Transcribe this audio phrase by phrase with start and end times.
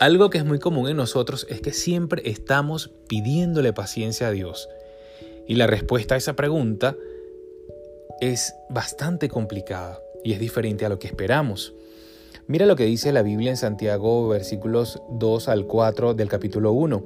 [0.00, 4.68] Algo que es muy común en nosotros es que siempre estamos pidiéndole paciencia a Dios.
[5.48, 6.94] Y la respuesta a esa pregunta
[8.20, 11.74] es bastante complicada y es diferente a lo que esperamos.
[12.46, 17.02] Mira lo que dice la Biblia en Santiago versículos 2 al 4 del capítulo 1.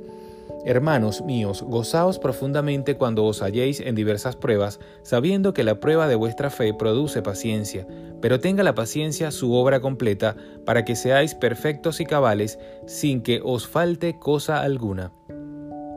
[0.64, 6.14] Hermanos míos, gozaos profundamente cuando os halléis en diversas pruebas, sabiendo que la prueba de
[6.14, 7.84] vuestra fe produce paciencia,
[8.20, 13.40] pero tenga la paciencia su obra completa, para que seáis perfectos y cabales, sin que
[13.42, 15.12] os falte cosa alguna.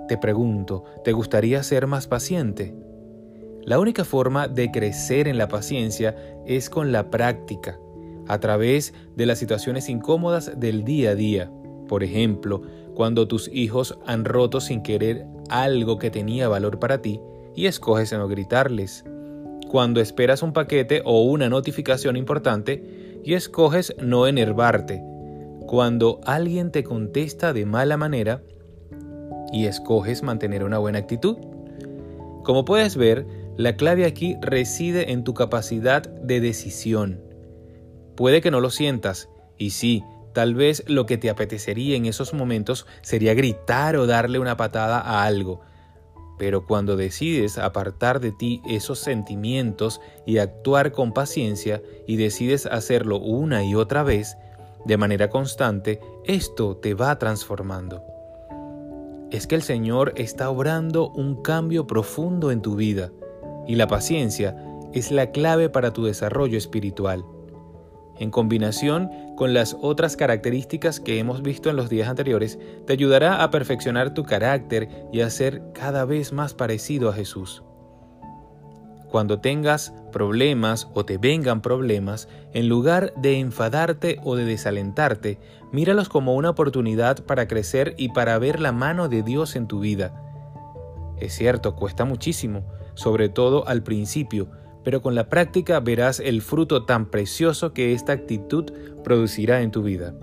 [0.07, 2.75] Te pregunto, ¿te gustaría ser más paciente?
[3.61, 6.15] La única forma de crecer en la paciencia
[6.47, 7.79] es con la práctica,
[8.27, 11.51] a través de las situaciones incómodas del día a día.
[11.87, 12.63] Por ejemplo,
[12.95, 17.19] cuando tus hijos han roto sin querer algo que tenía valor para ti
[17.55, 19.05] y escoges no gritarles.
[19.69, 25.03] Cuando esperas un paquete o una notificación importante y escoges no enervarte.
[25.67, 28.41] Cuando alguien te contesta de mala manera
[29.51, 31.37] y escoges mantener una buena actitud.
[32.43, 33.25] Como puedes ver,
[33.57, 37.21] la clave aquí reside en tu capacidad de decisión.
[38.15, 40.03] Puede que no lo sientas, y sí,
[40.35, 44.99] Tal vez lo que te apetecería en esos momentos sería gritar o darle una patada
[44.99, 45.61] a algo.
[46.37, 53.17] Pero cuando decides apartar de ti esos sentimientos y actuar con paciencia y decides hacerlo
[53.17, 54.35] una y otra vez,
[54.83, 58.03] de manera constante, esto te va transformando.
[59.31, 63.09] Es que el Señor está obrando un cambio profundo en tu vida
[63.67, 64.53] y la paciencia
[64.91, 67.23] es la clave para tu desarrollo espiritual
[68.19, 73.43] en combinación con las otras características que hemos visto en los días anteriores, te ayudará
[73.43, 77.63] a perfeccionar tu carácter y a ser cada vez más parecido a Jesús.
[79.09, 85.39] Cuando tengas problemas o te vengan problemas, en lugar de enfadarte o de desalentarte,
[85.71, 89.79] míralos como una oportunidad para crecer y para ver la mano de Dios en tu
[89.79, 90.21] vida.
[91.17, 94.49] Es cierto, cuesta muchísimo, sobre todo al principio,
[94.85, 98.71] pero con la práctica verás el fruto tan precioso que esta actitud
[99.03, 100.13] producirá en tu vida.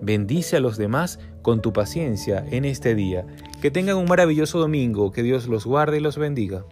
[0.00, 3.26] Bendice a los demás con tu paciencia en este día.
[3.60, 6.64] Que tengan un maravilloso domingo, que Dios los guarde y los bendiga.